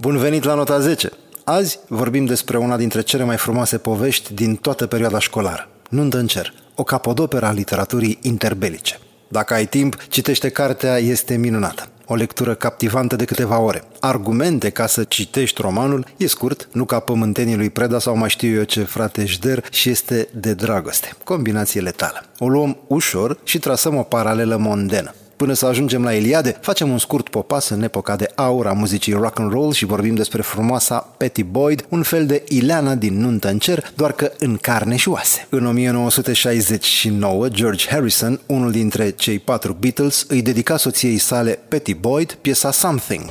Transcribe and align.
Bun 0.00 0.16
venit 0.16 0.44
la 0.44 0.54
nota 0.54 0.80
10! 0.80 1.10
Azi 1.44 1.78
vorbim 1.88 2.24
despre 2.24 2.58
una 2.58 2.76
dintre 2.76 3.00
cele 3.00 3.24
mai 3.24 3.36
frumoase 3.36 3.78
povești 3.78 4.34
din 4.34 4.56
toată 4.56 4.86
perioada 4.86 5.18
școlară. 5.18 5.68
Nuntă 5.88 6.18
în 6.18 6.26
cer, 6.26 6.54
o 6.74 6.82
capodoperă 6.82 7.46
a 7.46 7.52
literaturii 7.52 8.18
interbelice. 8.22 8.98
Dacă 9.28 9.54
ai 9.54 9.66
timp, 9.66 9.96
citește 10.08 10.48
cartea, 10.48 10.96
este 10.98 11.36
minunată. 11.36 11.88
O 12.06 12.14
lectură 12.14 12.54
captivantă 12.54 13.16
de 13.16 13.24
câteva 13.24 13.58
ore. 13.58 13.82
Argumente 14.00 14.70
ca 14.70 14.86
să 14.86 15.04
citești 15.04 15.60
romanul 15.60 16.06
e 16.16 16.26
scurt, 16.26 16.68
nu 16.72 16.84
ca 16.84 16.98
pământenii 16.98 17.56
lui 17.56 17.70
Preda 17.70 17.98
sau 17.98 18.16
mai 18.16 18.28
știu 18.28 18.54
eu 18.54 18.62
ce 18.62 18.82
frate 18.82 19.24
Jder 19.24 19.64
și 19.70 19.90
este 19.90 20.28
de 20.34 20.54
dragoste. 20.54 21.10
Combinație 21.24 21.80
letală. 21.80 22.22
O 22.38 22.48
luăm 22.48 22.76
ușor 22.86 23.38
și 23.44 23.58
trasăm 23.58 23.96
o 23.96 24.02
paralelă 24.02 24.56
mondenă. 24.56 25.14
Până 25.40 25.52
să 25.52 25.66
ajungem 25.66 26.02
la 26.02 26.12
Iliade, 26.12 26.56
facem 26.60 26.90
un 26.90 26.98
scurt 26.98 27.28
popas 27.28 27.68
în 27.68 27.82
epoca 27.82 28.16
de 28.16 28.30
aur 28.34 28.66
a 28.66 28.72
muzicii 28.72 29.12
rock 29.12 29.38
and 29.38 29.52
roll 29.52 29.72
și 29.72 29.84
vorbim 29.84 30.14
despre 30.14 30.42
frumoasa 30.42 31.14
Patty 31.16 31.42
Boyd, 31.42 31.86
un 31.88 32.02
fel 32.02 32.26
de 32.26 32.42
Ileana 32.48 32.94
din 32.94 33.20
Nuntă 33.20 33.48
în 33.48 33.58
cer, 33.58 33.92
doar 33.96 34.12
că 34.12 34.32
în 34.38 34.56
carne 34.56 34.96
și 34.96 35.08
oase. 35.08 35.46
În 35.48 35.66
1969, 35.66 37.48
George 37.48 37.86
Harrison, 37.88 38.40
unul 38.46 38.70
dintre 38.70 39.10
cei 39.10 39.38
patru 39.38 39.76
Beatles, 39.80 40.24
îi 40.28 40.42
dedica 40.42 40.76
soției 40.76 41.18
sale 41.18 41.58
Patty 41.68 41.94
Boyd 41.94 42.38
piesa 42.40 42.70
Something. 42.70 43.24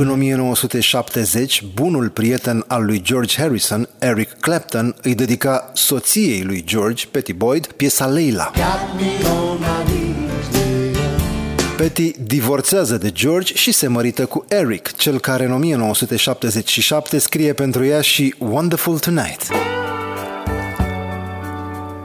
În 0.00 0.10
1970, 0.10 1.62
bunul 1.74 2.08
prieten 2.08 2.64
al 2.66 2.84
lui 2.84 3.02
George 3.02 3.40
Harrison, 3.40 3.88
Eric 3.98 4.32
Clapton, 4.40 4.96
îi 5.02 5.14
dedica 5.14 5.70
soției 5.74 6.42
lui 6.42 6.64
George, 6.64 7.06
Patty 7.10 7.32
Boyd, 7.32 7.66
piesa 7.66 8.06
Leila. 8.06 8.50
Patty 11.76 12.12
divorțează 12.20 12.96
de 12.96 13.10
George 13.10 13.54
și 13.54 13.72
se 13.72 13.86
mărită 13.86 14.26
cu 14.26 14.44
Eric, 14.48 14.96
cel 14.96 15.20
care 15.20 15.44
în 15.44 15.52
1977 15.52 17.18
scrie 17.18 17.52
pentru 17.52 17.84
ea 17.84 18.00
și 18.00 18.34
Wonderful 18.38 18.98
Tonight. 18.98 19.46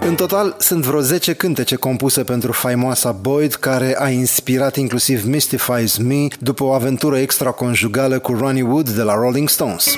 În 0.08 0.16
total, 0.16 0.56
sunt 0.59 0.84
vreo 0.84 1.00
10 1.00 1.34
cântece 1.34 1.76
compuse 1.76 2.23
pentru 2.23 2.52
faimoasa 2.52 3.12
Boyd, 3.12 3.54
care 3.54 3.96
a 4.00 4.09
inspirat 4.09 4.76
inclusiv 4.76 5.26
Mystifies 5.26 5.98
Me 5.98 6.28
după 6.40 6.64
o 6.64 6.72
aventură 6.72 7.18
extraconjugală 7.18 8.20
cu 8.20 8.34
Ronnie 8.34 8.64
Wood 8.64 8.90
de 8.90 9.02
la 9.02 9.14
Rolling 9.14 9.50
Stones. 9.50 9.96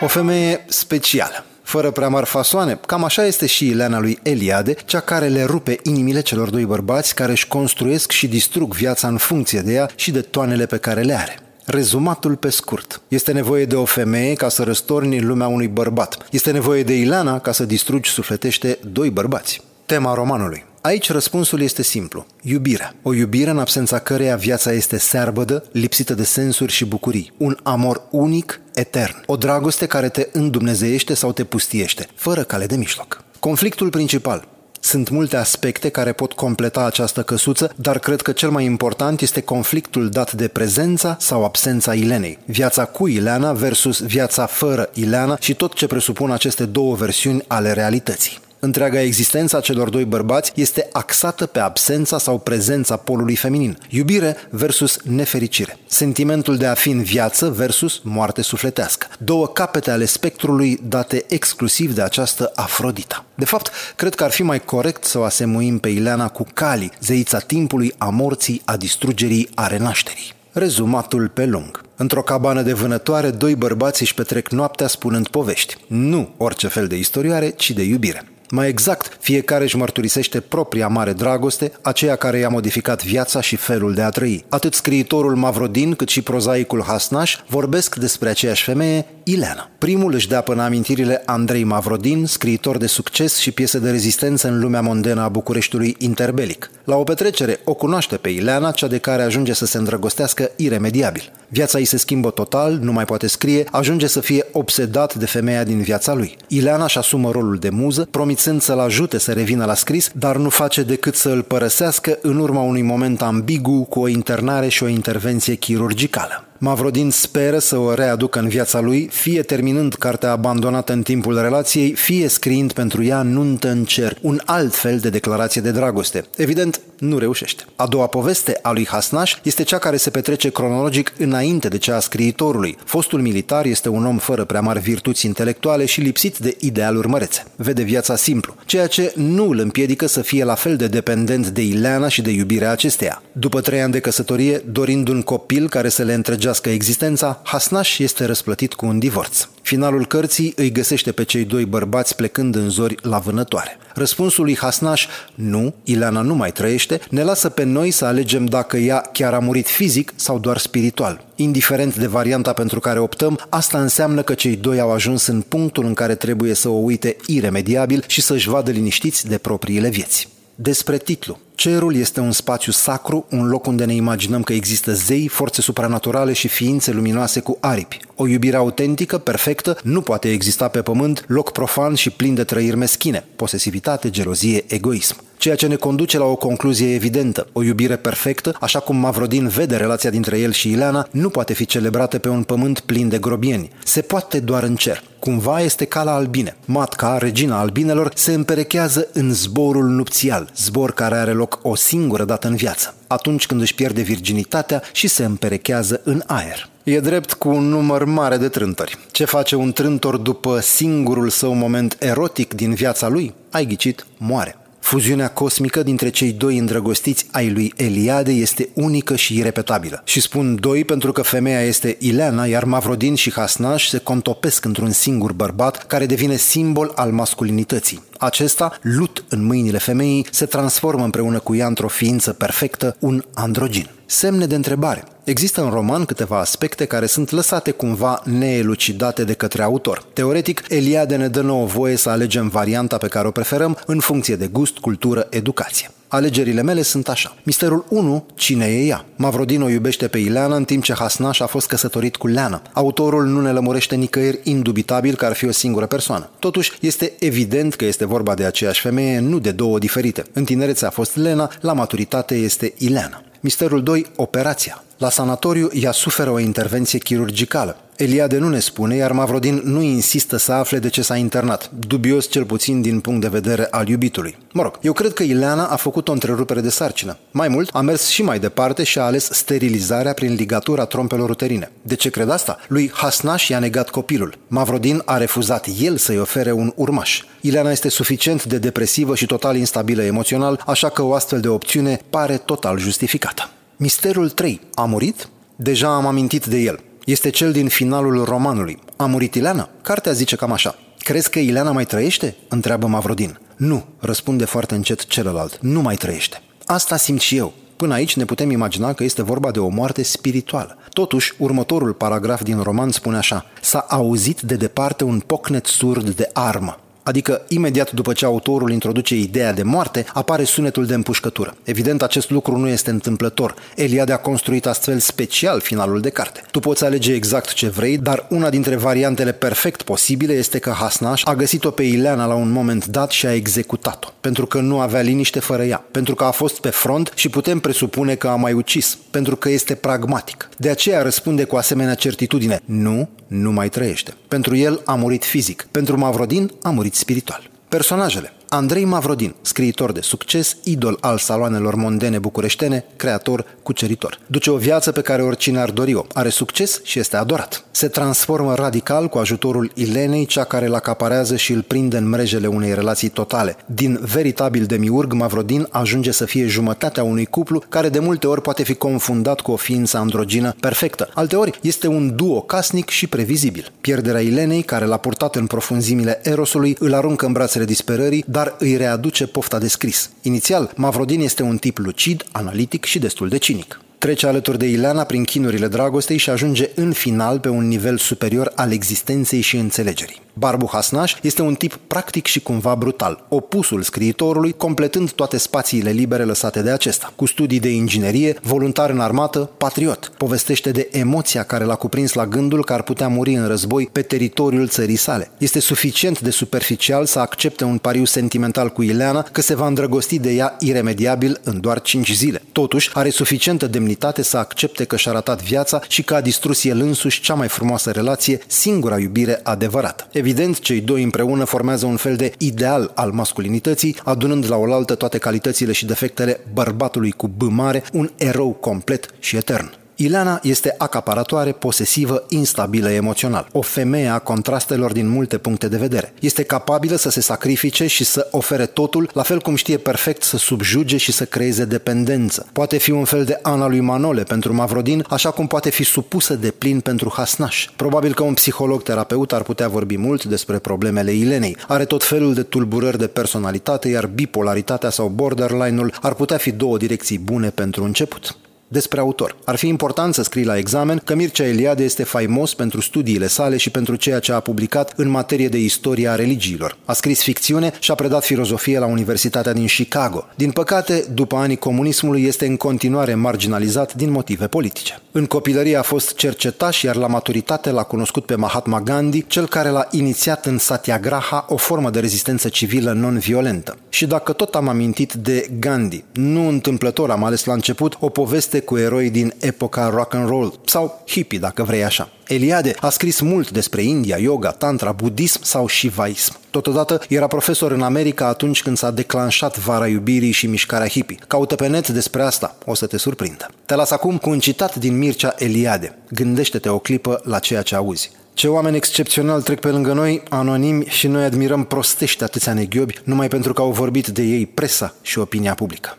O 0.00 0.06
femeie 0.06 0.64
specială 0.68 1.44
fără 1.62 1.90
prea 1.90 2.08
mari 2.08 2.26
fasoane. 2.26 2.80
Cam 2.86 3.04
așa 3.04 3.24
este 3.24 3.46
și 3.46 3.66
Ileana 3.66 3.98
lui 3.98 4.18
Eliade, 4.22 4.74
cea 4.84 5.00
care 5.00 5.26
le 5.26 5.44
rupe 5.44 5.78
inimile 5.82 6.20
celor 6.20 6.50
doi 6.50 6.64
bărbați 6.64 7.14
care 7.14 7.32
își 7.32 7.48
construiesc 7.48 8.10
și 8.10 8.28
distrug 8.28 8.74
viața 8.74 9.08
în 9.08 9.16
funcție 9.16 9.60
de 9.60 9.72
ea 9.72 9.90
și 9.94 10.10
de 10.10 10.20
toanele 10.20 10.66
pe 10.66 10.76
care 10.76 11.02
le 11.02 11.14
are. 11.14 11.45
Rezumatul 11.66 12.36
pe 12.36 12.48
scurt. 12.48 13.00
Este 13.08 13.32
nevoie 13.32 13.64
de 13.64 13.74
o 13.74 13.84
femeie 13.84 14.34
ca 14.34 14.48
să 14.48 14.62
răstorni 14.62 15.20
lumea 15.20 15.46
unui 15.46 15.68
bărbat. 15.68 16.26
Este 16.30 16.50
nevoie 16.50 16.82
de 16.82 16.94
Ileana 16.98 17.38
ca 17.38 17.52
să 17.52 17.64
distrugi 17.64 18.10
sufletește 18.10 18.78
doi 18.92 19.10
bărbați. 19.10 19.62
Tema 19.86 20.14
romanului. 20.14 20.64
Aici 20.80 21.10
răspunsul 21.10 21.60
este 21.60 21.82
simplu. 21.82 22.26
Iubirea. 22.42 22.94
O 23.02 23.14
iubire 23.14 23.50
în 23.50 23.58
absența 23.58 23.98
căreia 23.98 24.36
viața 24.36 24.72
este 24.72 24.98
searbădă, 24.98 25.64
lipsită 25.72 26.14
de 26.14 26.24
sensuri 26.24 26.72
și 26.72 26.84
bucurii. 26.84 27.32
Un 27.36 27.56
amor 27.62 28.02
unic, 28.10 28.60
etern. 28.74 29.22
O 29.26 29.36
dragoste 29.36 29.86
care 29.86 30.08
te 30.08 30.28
îndumnezeiește 30.32 31.14
sau 31.14 31.32
te 31.32 31.44
pustiește, 31.44 32.06
fără 32.14 32.42
cale 32.42 32.66
de 32.66 32.76
mijloc. 32.76 33.24
Conflictul 33.40 33.90
principal. 33.90 34.48
Sunt 34.86 35.08
multe 35.08 35.36
aspecte 35.36 35.88
care 35.88 36.12
pot 36.12 36.32
completa 36.32 36.84
această 36.84 37.22
căsuță, 37.22 37.72
dar 37.76 37.98
cred 37.98 38.20
că 38.20 38.32
cel 38.32 38.50
mai 38.50 38.64
important 38.64 39.20
este 39.20 39.40
conflictul 39.40 40.08
dat 40.08 40.32
de 40.32 40.48
prezența 40.48 41.16
sau 41.20 41.44
absența 41.44 41.94
Ilenei. 41.94 42.38
Viața 42.44 42.84
cu 42.84 43.06
Ileana 43.06 43.52
versus 43.52 44.00
viața 44.00 44.46
fără 44.46 44.90
Ileana 44.92 45.36
și 45.40 45.54
tot 45.54 45.74
ce 45.74 45.86
presupun 45.86 46.30
aceste 46.30 46.64
două 46.64 46.94
versiuni 46.94 47.44
ale 47.46 47.72
realității. 47.72 48.45
Întreaga 48.66 49.00
existență 49.00 49.56
a 49.56 49.60
celor 49.60 49.88
doi 49.88 50.04
bărbați 50.04 50.52
este 50.54 50.88
axată 50.92 51.46
pe 51.46 51.58
absența 51.58 52.18
sau 52.18 52.38
prezența 52.38 52.96
polului 52.96 53.36
feminin. 53.36 53.78
Iubire 53.88 54.36
versus 54.50 54.98
nefericire. 55.02 55.78
Sentimentul 55.86 56.56
de 56.56 56.66
a 56.66 56.74
fi 56.74 56.90
în 56.90 57.02
viață 57.02 57.50
versus 57.50 58.00
moarte 58.02 58.42
sufletească. 58.42 59.06
Două 59.18 59.46
capete 59.46 59.90
ale 59.90 60.04
spectrului 60.04 60.80
date 60.82 61.24
exclusiv 61.28 61.94
de 61.94 62.02
această 62.02 62.52
Afrodita. 62.54 63.24
De 63.34 63.44
fapt, 63.44 63.70
cred 63.96 64.14
că 64.14 64.24
ar 64.24 64.30
fi 64.30 64.42
mai 64.42 64.64
corect 64.64 65.04
să 65.04 65.18
o 65.18 65.22
asemuim 65.22 65.78
pe 65.78 65.88
Ileana 65.88 66.28
cu 66.28 66.46
Kali, 66.54 66.90
zeița 67.00 67.38
timpului, 67.38 67.94
a 67.98 68.08
morții, 68.08 68.62
a 68.64 68.76
distrugerii, 68.76 69.48
a 69.54 69.66
renașterii. 69.66 70.32
Rezumatul 70.52 71.28
pe 71.28 71.44
lung. 71.44 71.80
Într-o 71.96 72.22
cabană 72.22 72.62
de 72.62 72.72
vânătoare, 72.72 73.30
doi 73.30 73.54
bărbați 73.54 74.02
își 74.02 74.14
petrec 74.14 74.48
noaptea 74.48 74.86
spunând 74.86 75.28
povești. 75.28 75.76
Nu 75.86 76.34
orice 76.36 76.68
fel 76.68 76.86
de 76.86 76.96
istorioare, 76.96 77.50
ci 77.50 77.70
de 77.70 77.82
iubire. 77.82 78.24
Mai 78.50 78.68
exact, 78.68 79.16
fiecare 79.20 79.64
își 79.64 79.76
mărturisește 79.76 80.40
propria 80.40 80.88
mare 80.88 81.12
dragoste, 81.12 81.72
aceea 81.82 82.16
care 82.16 82.38
i-a 82.38 82.48
modificat 82.48 83.04
viața 83.04 83.40
și 83.40 83.56
felul 83.56 83.94
de 83.94 84.02
a 84.02 84.10
trăi. 84.10 84.44
Atât 84.48 84.74
scriitorul 84.74 85.34
Mavrodin 85.34 85.94
cât 85.94 86.08
și 86.08 86.22
prozaicul 86.22 86.82
Hasnaș 86.82 87.36
vorbesc 87.48 87.96
despre 87.96 88.28
aceeași 88.28 88.64
femeie, 88.64 89.06
Ileana. 89.24 89.70
Primul 89.78 90.14
își 90.14 90.28
dea 90.28 90.40
până 90.40 90.62
amintirile 90.62 91.22
Andrei 91.26 91.64
Mavrodin, 91.64 92.26
scriitor 92.26 92.76
de 92.76 92.86
succes 92.86 93.36
și 93.36 93.50
piese 93.50 93.78
de 93.78 93.90
rezistență 93.90 94.48
în 94.48 94.60
lumea 94.60 94.80
mondenă 94.80 95.22
a 95.22 95.28
Bucureștiului 95.28 95.96
interbelic. 95.98 96.70
La 96.84 96.96
o 96.96 97.02
petrecere 97.02 97.60
o 97.64 97.74
cunoaște 97.74 98.16
pe 98.16 98.28
Ileana, 98.28 98.70
cea 98.70 98.86
de 98.86 98.98
care 98.98 99.22
ajunge 99.22 99.52
să 99.52 99.66
se 99.66 99.78
îndrăgostească 99.78 100.50
iremediabil. 100.56 101.32
Viața 101.48 101.78
îi 101.78 101.84
se 101.84 101.96
schimbă 101.96 102.30
total, 102.30 102.78
nu 102.82 102.92
mai 102.92 103.04
poate 103.04 103.26
scrie, 103.26 103.64
ajunge 103.70 104.06
să 104.06 104.20
fie 104.20 104.44
obsedat 104.52 105.14
de 105.14 105.26
femeia 105.26 105.64
din 105.64 105.80
viața 105.80 106.14
lui. 106.14 106.36
Ileana 106.48 106.84
își 106.84 106.98
asumă 106.98 107.30
rolul 107.30 107.56
de 107.56 107.68
muză, 107.68 108.08
promițând 108.36 108.62
să-l 108.62 108.78
ajute 108.78 109.18
să 109.18 109.32
revină 109.32 109.64
la 109.64 109.74
scris, 109.74 110.10
dar 110.14 110.36
nu 110.36 110.48
face 110.48 110.82
decât 110.82 111.14
să 111.14 111.28
îl 111.28 111.42
părăsească 111.42 112.18
în 112.22 112.38
urma 112.38 112.60
unui 112.60 112.82
moment 112.82 113.22
ambigu 113.22 113.84
cu 113.84 114.00
o 114.00 114.08
internare 114.08 114.68
și 114.68 114.82
o 114.82 114.88
intervenție 114.88 115.54
chirurgicală. 115.54 116.45
Mavrodin 116.58 117.10
speră 117.10 117.58
să 117.58 117.76
o 117.76 117.94
readucă 117.94 118.38
în 118.38 118.48
viața 118.48 118.80
lui, 118.80 119.08
fie 119.12 119.42
terminând 119.42 119.94
cartea 119.94 120.30
abandonată 120.30 120.92
în 120.92 121.02
timpul 121.02 121.40
relației, 121.40 121.92
fie 121.92 122.28
scriind 122.28 122.72
pentru 122.72 123.04
ea 123.04 123.22
nuntă 123.22 123.68
în 123.68 123.84
cer, 123.84 124.18
un 124.20 124.40
alt 124.44 124.74
fel 124.74 124.98
de 124.98 125.10
declarație 125.10 125.60
de 125.60 125.70
dragoste. 125.70 126.24
Evident, 126.36 126.80
nu 126.98 127.18
reușește. 127.18 127.64
A 127.76 127.86
doua 127.86 128.06
poveste 128.06 128.58
a 128.62 128.72
lui 128.72 128.86
Hasnaș 128.86 129.36
este 129.42 129.62
cea 129.62 129.78
care 129.78 129.96
se 129.96 130.10
petrece 130.10 130.50
cronologic 130.50 131.12
înainte 131.18 131.68
de 131.68 131.78
cea 131.78 131.96
a 131.96 132.00
scriitorului. 132.00 132.76
Fostul 132.84 133.20
militar 133.20 133.64
este 133.64 133.88
un 133.88 134.06
om 134.06 134.18
fără 134.18 134.44
prea 134.44 134.60
mari 134.60 134.80
virtuți 134.80 135.26
intelectuale 135.26 135.84
și 135.84 136.00
lipsit 136.00 136.38
de 136.38 136.56
idealuri 136.60 137.08
mărețe. 137.08 137.44
Vede 137.56 137.82
viața 137.82 138.16
simplu, 138.16 138.54
ceea 138.64 138.86
ce 138.86 139.12
nu 139.16 139.48
îl 139.48 139.58
împiedică 139.58 140.06
să 140.06 140.22
fie 140.22 140.44
la 140.44 140.54
fel 140.54 140.76
de 140.76 140.86
dependent 140.86 141.46
de 141.46 141.62
Ileana 141.62 142.08
și 142.08 142.22
de 142.22 142.30
iubirea 142.30 142.70
acesteia. 142.70 143.22
După 143.32 143.60
trei 143.60 143.80
ani 143.80 143.92
de 143.92 144.00
căsătorie, 144.00 144.62
dorind 144.70 145.08
un 145.08 145.22
copil 145.22 145.68
care 145.68 145.88
să 145.88 146.02
le 146.02 146.14
întregească 146.46 146.84
existența, 146.84 147.40
Hasnaș 147.44 147.98
este 147.98 148.24
răsplătit 148.24 148.74
cu 148.74 148.86
un 148.86 148.98
divorț. 148.98 149.48
Finalul 149.62 150.06
cărții 150.06 150.52
îi 150.56 150.72
găsește 150.72 151.12
pe 151.12 151.24
cei 151.24 151.44
doi 151.44 151.64
bărbați 151.64 152.16
plecând 152.16 152.54
în 152.54 152.68
zori 152.68 152.94
la 153.02 153.18
vânătoare. 153.18 153.78
Răspunsul 153.94 154.44
lui 154.44 154.56
Hasnaș, 154.56 155.06
nu, 155.34 155.74
Ileana 155.84 156.20
nu 156.20 156.34
mai 156.34 156.52
trăiește, 156.52 157.00
ne 157.10 157.22
lasă 157.22 157.48
pe 157.48 157.64
noi 157.64 157.90
să 157.90 158.04
alegem 158.04 158.44
dacă 158.44 158.76
ea 158.76 159.00
chiar 159.12 159.34
a 159.34 159.38
murit 159.38 159.68
fizic 159.68 160.12
sau 160.16 160.38
doar 160.38 160.58
spiritual. 160.58 161.24
Indiferent 161.36 161.96
de 161.96 162.06
varianta 162.06 162.52
pentru 162.52 162.80
care 162.80 162.98
optăm, 162.98 163.46
asta 163.48 163.80
înseamnă 163.80 164.22
că 164.22 164.34
cei 164.34 164.56
doi 164.56 164.80
au 164.80 164.92
ajuns 164.92 165.26
în 165.26 165.40
punctul 165.40 165.84
în 165.84 165.94
care 165.94 166.14
trebuie 166.14 166.54
să 166.54 166.68
o 166.68 166.78
uite 166.82 167.16
iremediabil 167.26 168.04
și 168.06 168.22
să-și 168.22 168.48
vadă 168.48 168.70
liniștiți 168.70 169.28
de 169.28 169.38
propriile 169.38 169.88
vieți. 169.88 170.28
Despre 170.54 170.98
titlu. 170.98 171.38
Cerul 171.56 171.96
este 171.96 172.20
un 172.20 172.32
spațiu 172.32 172.72
sacru, 172.72 173.26
un 173.30 173.48
loc 173.48 173.66
unde 173.66 173.84
ne 173.84 173.94
imaginăm 173.94 174.42
că 174.42 174.52
există 174.52 174.92
zei, 174.92 175.28
forțe 175.28 175.60
supranaturale 175.60 176.32
și 176.32 176.48
ființe 176.48 176.90
luminoase 176.92 177.40
cu 177.40 177.56
aripi. 177.60 178.00
O 178.16 178.26
iubire 178.26 178.56
autentică, 178.56 179.18
perfectă, 179.18 179.78
nu 179.82 180.00
poate 180.00 180.30
exista 180.30 180.68
pe 180.68 180.82
pământ, 180.82 181.24
loc 181.28 181.52
profan 181.52 181.94
și 181.94 182.10
plin 182.10 182.34
de 182.34 182.44
trăiri 182.44 182.76
meschine, 182.76 183.24
posesivitate, 183.36 184.10
gelozie, 184.10 184.64
egoism 184.66 185.16
ceea 185.46 185.58
ce 185.58 185.66
ne 185.66 185.76
conduce 185.76 186.18
la 186.18 186.24
o 186.24 186.36
concluzie 186.36 186.94
evidentă. 186.94 187.46
O 187.52 187.62
iubire 187.62 187.96
perfectă, 187.96 188.56
așa 188.60 188.78
cum 188.78 188.96
Mavrodin 188.96 189.48
vede 189.48 189.76
relația 189.76 190.10
dintre 190.10 190.38
el 190.38 190.52
și 190.52 190.70
Ileana, 190.70 191.08
nu 191.10 191.28
poate 191.28 191.52
fi 191.52 191.64
celebrată 191.64 192.18
pe 192.18 192.28
un 192.28 192.42
pământ 192.42 192.80
plin 192.80 193.08
de 193.08 193.18
grobieni. 193.18 193.70
Se 193.84 194.00
poate 194.00 194.40
doar 194.40 194.62
în 194.62 194.76
cer. 194.76 195.02
Cumva 195.18 195.60
este 195.60 195.84
ca 195.84 196.02
la 196.02 196.14
albine. 196.14 196.56
Matca, 196.64 197.18
regina 197.18 197.60
albinelor, 197.60 198.12
se 198.14 198.32
împerechează 198.32 199.08
în 199.12 199.32
zborul 199.32 199.84
nupțial, 199.84 200.50
zbor 200.56 200.92
care 200.92 201.14
are 201.14 201.32
loc 201.32 201.45
o 201.62 201.74
singură 201.74 202.24
dată 202.24 202.48
în 202.48 202.56
viață, 202.56 202.94
atunci 203.06 203.46
când 203.46 203.60
își 203.60 203.74
pierde 203.74 204.02
virginitatea 204.02 204.82
și 204.92 205.08
se 205.08 205.24
împerechează 205.24 206.00
în 206.04 206.22
aer. 206.26 206.68
E 206.82 207.00
drept 207.00 207.32
cu 207.32 207.48
un 207.48 207.68
număr 207.68 208.04
mare 208.04 208.36
de 208.36 208.48
trântori. 208.48 208.98
Ce 209.10 209.24
face 209.24 209.56
un 209.56 209.72
trântor 209.72 210.16
după 210.16 210.60
singurul 210.60 211.28
său 211.28 211.54
moment 211.54 211.96
erotic 211.98 212.54
din 212.54 212.74
viața 212.74 213.08
lui? 213.08 213.34
Ai 213.50 213.66
ghicit, 213.66 214.06
moare. 214.16 214.56
Fuziunea 214.86 215.28
cosmică 215.28 215.82
dintre 215.82 216.08
cei 216.08 216.32
doi 216.32 216.58
îndrăgostiți 216.58 217.26
ai 217.30 217.50
lui 217.50 217.72
Eliade 217.76 218.32
este 218.32 218.68
unică 218.74 219.16
și 219.16 219.36
irepetabilă. 219.36 220.02
Și 220.04 220.20
spun 220.20 220.56
doi 220.60 220.84
pentru 220.84 221.12
că 221.12 221.22
femeia 221.22 221.60
este 221.60 221.96
Ileana, 222.00 222.44
iar 222.44 222.64
Mavrodin 222.64 223.14
și 223.14 223.32
Hasnaș 223.32 223.88
se 223.88 223.98
contopesc 223.98 224.64
într-un 224.64 224.90
singur 224.90 225.32
bărbat 225.32 225.86
care 225.86 226.06
devine 226.06 226.36
simbol 226.36 226.92
al 226.94 227.10
masculinității. 227.10 228.02
Acesta, 228.18 228.78
lut 228.82 229.24
în 229.28 229.44
mâinile 229.44 229.78
femeii, 229.78 230.26
se 230.30 230.46
transformă 230.46 231.04
împreună 231.04 231.38
cu 231.38 231.54
ea 231.54 231.66
într-o 231.66 231.88
ființă 231.88 232.32
perfectă, 232.32 232.96
un 232.98 233.24
androgin. 233.34 233.95
Semne 234.08 234.46
de 234.46 234.54
întrebare. 234.54 235.04
Există 235.24 235.62
în 235.62 235.70
roman 235.70 236.04
câteva 236.04 236.40
aspecte 236.40 236.84
care 236.84 237.06
sunt 237.06 237.30
lăsate 237.30 237.70
cumva 237.70 238.22
neelucidate 238.24 239.24
de 239.24 239.32
către 239.32 239.62
autor. 239.62 240.04
Teoretic, 240.12 240.62
Eliade 240.68 241.16
ne 241.16 241.28
dă 241.28 241.40
nouă 241.40 241.66
voie 241.66 241.96
să 241.96 242.10
alegem 242.10 242.48
varianta 242.48 242.98
pe 242.98 243.08
care 243.08 243.26
o 243.26 243.30
preferăm 243.30 243.78
în 243.86 244.00
funcție 244.00 244.36
de 244.36 244.46
gust, 244.46 244.78
cultură, 244.78 245.26
educație. 245.30 245.90
Alegerile 246.08 246.62
mele 246.62 246.82
sunt 246.82 247.08
așa. 247.08 247.36
Misterul 247.42 247.84
1. 247.88 248.26
Cine 248.34 248.66
e 248.66 248.86
ea? 248.86 249.04
Mavrodin 249.16 249.62
o 249.62 249.68
iubește 249.68 250.08
pe 250.08 250.18
Ileana 250.18 250.56
în 250.56 250.64
timp 250.64 250.82
ce 250.82 250.94
Hasnaș 250.94 251.40
a 251.40 251.46
fost 251.46 251.66
căsătorit 251.66 252.16
cu 252.16 252.26
Leana. 252.26 252.62
Autorul 252.72 253.24
nu 253.24 253.40
ne 253.40 253.50
lămurește 253.50 253.94
nicăieri 253.94 254.40
indubitabil 254.42 255.14
că 255.14 255.24
ar 255.24 255.32
fi 255.32 255.46
o 255.46 255.50
singură 255.50 255.86
persoană. 255.86 256.30
Totuși, 256.38 256.72
este 256.80 257.12
evident 257.18 257.74
că 257.74 257.84
este 257.84 258.06
vorba 258.06 258.34
de 258.34 258.44
aceeași 258.44 258.80
femeie, 258.80 259.18
nu 259.18 259.38
de 259.38 259.50
două 259.50 259.78
diferite. 259.78 260.24
În 260.32 260.44
tinerețe 260.44 260.86
a 260.86 260.90
fost 260.90 261.16
Lena, 261.16 261.50
la 261.60 261.72
maturitate 261.72 262.34
este 262.34 262.74
Ileana. 262.78 263.22
Misterul 263.46 263.82
2. 263.82 264.06
Operația. 264.16 264.84
La 264.98 265.10
sanatoriu 265.10 265.68
ea 265.72 265.90
suferă 265.90 266.30
o 266.30 266.38
intervenție 266.38 266.98
chirurgicală. 266.98 267.76
Eliade 267.96 268.38
nu 268.38 268.48
ne 268.48 268.58
spune, 268.58 268.96
iar 268.96 269.12
Mavrodin 269.12 269.60
nu 269.64 269.82
insistă 269.82 270.36
să 270.36 270.52
afle 270.52 270.78
de 270.78 270.88
ce 270.88 271.02
s-a 271.02 271.16
internat, 271.16 271.70
dubios 271.86 272.30
cel 272.30 272.44
puțin 272.44 272.80
din 272.80 273.00
punct 273.00 273.20
de 273.20 273.28
vedere 273.28 273.66
al 273.70 273.88
iubitului. 273.88 274.36
Mă 274.52 274.62
rog, 274.62 274.78
eu 274.82 274.92
cred 274.92 275.12
că 275.12 275.22
Ileana 275.22 275.66
a 275.66 275.76
făcut 275.76 276.08
o 276.08 276.12
întrerupere 276.12 276.60
de 276.60 276.70
sarcină. 276.70 277.18
Mai 277.30 277.48
mult, 277.48 277.70
a 277.72 277.80
mers 277.80 278.08
și 278.08 278.22
mai 278.22 278.38
departe 278.38 278.82
și 278.82 278.98
a 278.98 279.02
ales 279.02 279.28
sterilizarea 279.32 280.12
prin 280.12 280.34
ligatura 280.34 280.84
trompelor 280.84 281.30
uterine. 281.30 281.70
De 281.82 281.94
ce 281.94 282.10
cred 282.10 282.30
asta? 282.30 282.58
Lui 282.68 282.90
Hasnaș 282.94 283.48
i-a 283.48 283.58
negat 283.58 283.90
copilul. 283.90 284.38
Mavrodin 284.46 285.02
a 285.04 285.16
refuzat 285.16 285.66
el 285.80 285.96
să-i 285.96 286.18
ofere 286.18 286.52
un 286.52 286.72
urmaș. 286.74 287.22
Ileana 287.40 287.70
este 287.70 287.88
suficient 287.88 288.44
de 288.44 288.58
depresivă 288.58 289.14
și 289.14 289.26
total 289.26 289.56
instabilă 289.56 290.02
emoțional, 290.02 290.62
așa 290.66 290.88
că 290.88 291.02
o 291.02 291.14
astfel 291.14 291.40
de 291.40 291.48
opțiune 291.48 292.00
pare 292.10 292.36
total 292.36 292.78
justificată. 292.78 293.50
Misterul 293.76 294.30
3. 294.30 294.60
A 294.74 294.84
murit? 294.84 295.28
Deja 295.56 295.94
am 295.94 296.06
amintit 296.06 296.46
de 296.46 296.58
el. 296.58 296.80
Este 297.06 297.30
cel 297.30 297.52
din 297.52 297.68
finalul 297.68 298.24
romanului. 298.24 298.78
A 298.96 299.06
murit 299.06 299.34
Ileana? 299.34 299.68
Cartea 299.82 300.12
zice 300.12 300.36
cam 300.36 300.52
așa. 300.52 300.74
Crezi 300.98 301.30
că 301.30 301.38
Ileana 301.38 301.72
mai 301.72 301.84
trăiește? 301.84 302.36
Întreabă 302.48 302.86
Mavrodin. 302.86 303.38
Nu, 303.56 303.84
răspunde 303.98 304.44
foarte 304.44 304.74
încet 304.74 305.06
celălalt. 305.06 305.58
Nu 305.60 305.80
mai 305.80 305.96
trăiește. 305.96 306.42
Asta 306.64 306.96
simt 306.96 307.20
și 307.20 307.36
eu. 307.36 307.52
Până 307.76 307.94
aici 307.94 308.16
ne 308.16 308.24
putem 308.24 308.50
imagina 308.50 308.92
că 308.92 309.04
este 309.04 309.22
vorba 309.22 309.50
de 309.50 309.58
o 309.58 309.68
moarte 309.68 310.02
spirituală. 310.02 310.78
Totuși, 310.90 311.32
următorul 311.38 311.92
paragraf 311.92 312.42
din 312.42 312.60
roman 312.60 312.90
spune 312.90 313.16
așa. 313.16 313.46
S-a 313.60 313.86
auzit 313.88 314.40
de 314.40 314.54
departe 314.54 315.04
un 315.04 315.20
pocnet 315.20 315.66
surd 315.66 316.10
de 316.10 316.30
armă. 316.32 316.78
Adică, 317.06 317.42
imediat 317.48 317.92
după 317.92 318.12
ce 318.12 318.24
autorul 318.24 318.70
introduce 318.70 319.14
ideea 319.16 319.52
de 319.52 319.62
moarte, 319.62 320.04
apare 320.12 320.44
sunetul 320.44 320.86
de 320.86 320.94
împușcătură. 320.94 321.56
Evident, 321.64 322.02
acest 322.02 322.30
lucru 322.30 322.56
nu 322.56 322.68
este 322.68 322.90
întâmplător. 322.90 323.54
Eliade 323.76 324.12
a 324.12 324.16
construit 324.16 324.66
astfel 324.66 324.98
special 324.98 325.60
finalul 325.60 326.00
de 326.00 326.10
carte. 326.10 326.42
Tu 326.50 326.60
poți 326.60 326.84
alege 326.84 327.12
exact 327.12 327.52
ce 327.52 327.68
vrei, 327.68 327.98
dar 327.98 328.26
una 328.28 328.50
dintre 328.50 328.76
variantele 328.76 329.32
perfect 329.32 329.82
posibile 329.82 330.32
este 330.32 330.58
că 330.58 330.70
Hasnaș 330.70 331.22
a 331.24 331.34
găsit-o 331.34 331.70
pe 331.70 331.82
Ileana 331.82 332.26
la 332.26 332.34
un 332.34 332.50
moment 332.50 332.86
dat 332.86 333.10
și 333.10 333.26
a 333.26 333.34
executat-o. 333.34 334.08
Pentru 334.20 334.46
că 334.46 334.60
nu 334.60 334.80
avea 334.80 335.00
liniște 335.00 335.40
fără 335.40 335.64
ea. 335.64 335.84
Pentru 335.90 336.14
că 336.14 336.24
a 336.24 336.30
fost 336.30 336.60
pe 336.60 336.70
front 336.70 337.12
și 337.14 337.28
putem 337.28 337.58
presupune 337.58 338.14
că 338.14 338.28
a 338.28 338.36
mai 338.36 338.52
ucis. 338.52 338.98
Pentru 339.10 339.36
că 339.36 339.48
este 339.48 339.74
pragmatic. 339.74 340.48
De 340.58 340.68
aceea 340.68 341.02
răspunde 341.02 341.44
cu 341.44 341.56
asemenea 341.56 341.94
certitudine. 341.94 342.60
Nu, 342.64 343.08
nu 343.26 343.52
mai 343.52 343.68
trăiește. 343.68 344.14
Pentru 344.28 344.56
el 344.56 344.80
a 344.84 344.94
murit 344.94 345.24
fizic. 345.24 345.66
Pentru 345.70 345.98
Mavrodin 345.98 346.52
a 346.62 346.70
murit 346.70 346.94
spiritual. 346.96 347.42
Personajele 347.68 348.32
Andrei 348.48 348.84
Mavrodin, 348.84 349.34
scriitor 349.42 349.92
de 349.92 350.00
succes, 350.00 350.56
idol 350.62 350.98
al 351.00 351.18
saloanelor 351.18 351.74
mondene 351.74 352.18
bucureștene, 352.18 352.84
creator, 352.96 353.44
cuceritor. 353.62 354.18
Duce 354.26 354.50
o 354.50 354.56
viață 354.56 354.92
pe 354.92 355.00
care 355.00 355.22
oricine 355.22 355.58
ar 355.58 355.70
dori-o. 355.70 356.04
Are 356.12 356.28
succes 356.28 356.80
și 356.84 356.98
este 356.98 357.16
adorat. 357.16 357.64
Se 357.70 357.88
transformă 357.88 358.54
radical 358.54 359.08
cu 359.08 359.18
ajutorul 359.18 359.70
Ilenei, 359.74 360.26
cea 360.26 360.44
care 360.44 360.66
îl 360.66 360.74
acaparează 360.74 361.36
și 361.36 361.52
îl 361.52 361.62
prinde 361.62 361.96
în 361.96 362.08
mrejele 362.08 362.46
unei 362.46 362.74
relații 362.74 363.08
totale. 363.08 363.56
Din 363.66 363.98
veritabil 364.02 364.64
demiurg, 364.64 365.12
Mavrodin 365.12 365.68
ajunge 365.70 366.10
să 366.10 366.24
fie 366.24 366.46
jumătatea 366.46 367.02
unui 367.02 367.24
cuplu 367.24 367.62
care 367.68 367.88
de 367.88 367.98
multe 367.98 368.26
ori 368.26 368.42
poate 368.42 368.62
fi 368.62 368.74
confundat 368.74 369.40
cu 369.40 369.50
o 369.50 369.56
ființă 369.56 369.96
androgină 369.96 370.54
perfectă. 370.60 371.08
Alteori 371.14 371.58
este 371.62 371.86
un 371.86 372.14
duo 372.14 372.40
casnic 372.40 372.88
și 372.88 373.06
previzibil. 373.06 373.72
Pierderea 373.80 374.20
Ilenei, 374.20 374.62
care 374.62 374.84
l-a 374.84 374.96
purtat 374.96 375.36
în 375.36 375.46
profunzimile 375.46 376.20
Erosului, 376.22 376.76
îl 376.78 376.94
aruncă 376.94 377.26
în 377.26 377.32
brațele 377.32 377.64
disperării, 377.64 378.24
dar 378.36 378.54
îi 378.58 378.76
readuce 378.76 379.26
pofta 379.26 379.58
de 379.58 379.68
scris. 379.68 380.10
Inițial, 380.22 380.72
Mavrodin 380.74 381.20
este 381.20 381.42
un 381.42 381.56
tip 381.56 381.78
lucid, 381.78 382.24
analitic 382.32 382.84
și 382.84 382.98
destul 382.98 383.28
de 383.28 383.36
cinic. 383.38 383.80
Trece 383.98 384.26
alături 384.26 384.58
de 384.58 384.66
Ileana 384.66 385.04
prin 385.04 385.24
chinurile 385.24 385.66
dragostei 385.66 386.16
și 386.16 386.30
ajunge 386.30 386.65
în 386.76 386.92
final 386.92 387.40
pe 387.40 387.48
un 387.48 387.68
nivel 387.68 387.98
superior 387.98 388.52
al 388.54 388.72
existenței 388.72 389.40
și 389.40 389.56
înțelegerii. 389.56 390.24
Barbu 390.38 390.68
Hasnaș 390.72 391.14
este 391.22 391.42
un 391.42 391.54
tip 391.54 391.78
practic 391.86 392.26
și 392.26 392.40
cumva 392.40 392.74
brutal, 392.74 393.26
opusul 393.28 393.82
scriitorului, 393.82 394.52
completând 394.52 395.10
toate 395.10 395.36
spațiile 395.36 395.90
libere 395.90 396.22
lăsate 396.22 396.62
de 396.62 396.70
acesta. 396.70 397.12
Cu 397.16 397.26
studii 397.26 397.60
de 397.60 397.68
inginerie, 397.68 398.36
voluntar 398.42 398.90
în 398.90 399.00
armată, 399.00 399.50
patriot. 399.56 400.12
Povestește 400.16 400.70
de 400.70 400.88
emoția 400.92 401.42
care 401.42 401.64
l-a 401.64 401.74
cuprins 401.74 402.12
la 402.12 402.26
gândul 402.26 402.64
că 402.64 402.72
ar 402.72 402.82
putea 402.82 403.08
muri 403.08 403.34
în 403.34 403.46
război 403.46 403.88
pe 403.92 404.02
teritoriul 404.02 404.68
țării 404.68 404.96
sale. 404.96 405.30
Este 405.38 405.60
suficient 405.60 406.20
de 406.20 406.30
superficial 406.30 407.06
să 407.06 407.18
accepte 407.18 407.64
un 407.64 407.78
pariu 407.78 408.04
sentimental 408.04 408.68
cu 408.68 408.82
Ileana 408.82 409.22
că 409.22 409.40
se 409.40 409.54
va 409.54 409.66
îndrăgosti 409.66 410.18
de 410.18 410.32
ea 410.32 410.56
iremediabil 410.60 411.40
în 411.44 411.60
doar 411.60 411.80
5 411.80 412.12
zile. 412.12 412.42
Totuși, 412.52 412.90
are 412.94 413.10
suficientă 413.10 413.66
demnitate 413.66 414.22
să 414.22 414.36
accepte 414.36 414.84
că 414.84 414.96
și-a 414.96 415.12
ratat 415.12 415.42
viața 415.42 415.80
și 415.88 416.02
că 416.02 416.14
a 416.14 416.20
distrus 416.20 416.64
el 416.66 416.80
însuși 416.80 417.20
cea 417.20 417.34
mai 417.34 417.48
frumoasă 417.48 417.90
relație, 417.90 418.38
singura 418.46 418.98
iubire 418.98 419.40
adevărată. 419.42 420.08
Evident, 420.12 420.58
cei 420.58 420.80
doi 420.80 421.02
împreună 421.02 421.44
formează 421.44 421.86
un 421.86 421.96
fel 421.96 422.16
de 422.16 422.32
ideal 422.38 422.92
al 422.94 423.10
masculinității, 423.10 423.96
adunând 424.04 424.48
la 424.48 424.56
oaltă 424.56 424.94
toate 424.94 425.18
calitățile 425.18 425.72
și 425.72 425.86
defectele 425.86 426.40
bărbatului 426.52 427.10
cu 427.10 427.26
B 427.26 427.42
mare, 427.42 427.82
un 427.92 428.10
erou 428.16 428.50
complet 428.50 429.08
și 429.18 429.36
etern. 429.36 429.85
Ileana 429.98 430.40
este 430.42 430.74
acaparatoare, 430.78 431.52
posesivă, 431.52 432.24
instabilă 432.28 432.90
emoțional. 432.90 433.48
O 433.52 433.60
femeie 433.60 434.06
a 434.06 434.18
contrastelor 434.18 434.92
din 434.92 435.08
multe 435.08 435.38
puncte 435.38 435.68
de 435.68 435.76
vedere. 435.76 436.12
Este 436.20 436.42
capabilă 436.42 436.96
să 436.96 437.10
se 437.10 437.20
sacrifice 437.20 437.86
și 437.86 438.04
să 438.04 438.28
ofere 438.30 438.66
totul, 438.66 439.10
la 439.12 439.22
fel 439.22 439.40
cum 439.40 439.54
știe 439.54 439.76
perfect 439.76 440.22
să 440.22 440.36
subjuge 440.36 440.96
și 440.96 441.12
să 441.12 441.24
creeze 441.24 441.64
dependență. 441.64 442.46
Poate 442.52 442.76
fi 442.76 442.90
un 442.90 443.04
fel 443.04 443.24
de 443.24 443.38
Ana 443.42 443.68
lui 443.68 443.80
Manole 443.80 444.22
pentru 444.22 444.54
Mavrodin, 444.54 445.04
așa 445.08 445.30
cum 445.30 445.46
poate 445.46 445.70
fi 445.70 445.84
supusă 445.84 446.34
de 446.34 446.50
plin 446.50 446.80
pentru 446.80 447.12
Hasnaș. 447.14 447.68
Probabil 447.76 448.14
că 448.14 448.22
un 448.22 448.34
psiholog 448.34 448.82
terapeut 448.82 449.32
ar 449.32 449.42
putea 449.42 449.68
vorbi 449.68 449.96
mult 449.96 450.24
despre 450.24 450.58
problemele 450.58 451.12
Ilenei. 451.12 451.56
Are 451.68 451.84
tot 451.84 452.04
felul 452.04 452.34
de 452.34 452.42
tulburări 452.42 452.98
de 452.98 453.06
personalitate, 453.06 453.88
iar 453.88 454.06
bipolaritatea 454.06 454.90
sau 454.90 455.08
borderline-ul 455.08 455.94
ar 456.00 456.14
putea 456.14 456.36
fi 456.36 456.50
două 456.50 456.76
direcții 456.76 457.18
bune 457.18 457.50
pentru 457.50 457.84
început 457.84 458.36
despre 458.68 459.00
autor. 459.00 459.36
Ar 459.44 459.56
fi 459.56 459.68
important 459.68 460.14
să 460.14 460.22
scrii 460.22 460.44
la 460.44 460.56
examen 460.56 461.00
că 461.04 461.14
Mircea 461.14 461.46
Eliade 461.46 461.84
este 461.84 462.04
faimos 462.04 462.54
pentru 462.54 462.80
studiile 462.80 463.26
sale 463.26 463.56
și 463.56 463.70
pentru 463.70 463.94
ceea 463.94 464.18
ce 464.18 464.32
a 464.32 464.40
publicat 464.40 464.92
în 464.96 465.08
materie 465.08 465.48
de 465.48 465.58
istoria 465.58 466.14
religiilor. 466.14 466.76
A 466.84 466.92
scris 466.92 467.22
ficțiune 467.22 467.72
și 467.80 467.90
a 467.90 467.94
predat 467.94 468.24
filozofie 468.24 468.78
la 468.78 468.86
Universitatea 468.86 469.52
din 469.52 469.66
Chicago. 469.66 470.26
Din 470.36 470.50
păcate, 470.50 471.04
după 471.14 471.36
anii 471.36 471.56
comunismului, 471.56 472.24
este 472.24 472.46
în 472.46 472.56
continuare 472.56 473.14
marginalizat 473.14 473.94
din 473.94 474.10
motive 474.10 474.46
politice. 474.46 475.00
În 475.12 475.26
copilărie 475.26 475.76
a 475.76 475.82
fost 475.82 476.14
cercetaș, 476.14 476.82
iar 476.82 476.96
la 476.96 477.06
maturitate 477.06 477.70
l-a 477.70 477.82
cunoscut 477.82 478.24
pe 478.24 478.34
Mahatma 478.34 478.80
Gandhi, 478.80 479.26
cel 479.26 479.46
care 479.46 479.68
l-a 479.68 479.86
inițiat 479.90 480.46
în 480.46 480.58
Satyagraha, 480.58 481.46
o 481.48 481.56
formă 481.56 481.90
de 481.90 482.00
rezistență 482.00 482.48
civilă 482.48 482.92
non-violentă. 482.92 483.76
Și 483.88 484.06
dacă 484.06 484.32
tot 484.32 484.54
am 484.54 484.68
amintit 484.68 485.12
de 485.12 485.48
Gandhi, 485.58 486.04
nu 486.12 486.48
întâmplător 486.48 487.10
am 487.10 487.24
ales 487.24 487.44
la 487.44 487.52
început 487.52 487.96
o 488.00 488.08
poveste 488.08 488.55
poveste 488.56 488.60
cu 488.60 488.78
eroi 488.78 489.10
din 489.10 489.34
epoca 489.38 489.88
rock 489.88 490.14
and 490.14 490.28
roll 490.28 490.60
sau 490.64 491.02
hippie, 491.06 491.38
dacă 491.38 491.62
vrei 491.62 491.84
așa. 491.84 492.08
Eliade 492.26 492.74
a 492.80 492.90
scris 492.90 493.20
mult 493.20 493.50
despre 493.50 493.82
India, 493.82 494.16
yoga, 494.16 494.50
tantra, 494.50 494.92
budism 494.92 495.42
sau 495.42 495.68
shivaism. 495.68 496.36
Totodată 496.50 497.00
era 497.08 497.26
profesor 497.26 497.72
în 497.72 497.82
America 497.82 498.26
atunci 498.26 498.62
când 498.62 498.76
s-a 498.76 498.90
declanșat 498.90 499.58
vara 499.58 499.86
iubirii 499.86 500.30
și 500.30 500.46
mișcarea 500.46 500.88
hippie. 500.88 501.18
Caută 501.26 501.54
pe 501.54 501.66
net 501.66 501.88
despre 501.88 502.22
asta, 502.22 502.56
o 502.64 502.74
să 502.74 502.86
te 502.86 502.96
surprindă. 502.96 503.50
Te 503.66 503.74
las 503.74 503.90
acum 503.90 504.16
cu 504.18 504.30
un 504.30 504.38
citat 504.38 504.74
din 504.74 504.98
Mircea 504.98 505.34
Eliade. 505.38 505.98
Gândește-te 506.10 506.68
o 506.68 506.78
clipă 506.78 507.20
la 507.24 507.38
ceea 507.38 507.62
ce 507.62 507.74
auzi. 507.74 508.10
Ce 508.34 508.48
oameni 508.48 508.76
excepțional 508.76 509.42
trec 509.42 509.60
pe 509.60 509.68
lângă 509.68 509.92
noi, 509.92 510.22
anonimi, 510.28 510.84
și 510.84 511.06
noi 511.06 511.24
admirăm 511.24 511.64
prostește 511.64 512.24
atâția 512.24 512.52
neghiobi 512.52 513.00
numai 513.04 513.28
pentru 513.28 513.52
că 513.52 513.60
au 513.60 513.70
vorbit 513.70 514.06
de 514.06 514.22
ei 514.22 514.46
presa 514.46 514.94
și 515.02 515.18
opinia 515.18 515.54
publică. 515.54 515.98